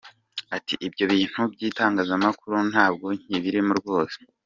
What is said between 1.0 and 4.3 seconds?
bintu by’itangazamakuru ntabwo nkibirimo rwose.